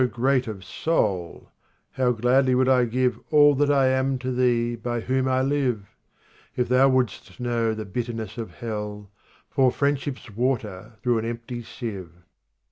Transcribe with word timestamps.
49 0.01 0.15
great 0.19 0.47
of 0.47 0.63
soul! 0.65 1.51
How 1.91 2.11
gladly 2.11 2.55
would 2.55 2.67
I 2.67 2.85
give 2.85 3.19
All 3.29 3.53
that 3.53 3.69
I 3.69 3.85
am 3.85 4.17
to 4.17 4.31
thee 4.31 4.75
by 4.75 5.01
whom 5.01 5.27
I 5.27 5.43
live! 5.43 5.95
If 6.55 6.69
thou 6.69 6.89
wouldst 6.89 7.39
know 7.39 7.75
the 7.75 7.85
bitterness 7.85 8.39
of 8.39 8.49
hell, 8.49 9.11
Pour 9.51 9.71
friendship's 9.71 10.31
water 10.35 10.93
through 11.03 11.19
an 11.19 11.25
empty 11.25 11.61
sieve. 11.61 12.09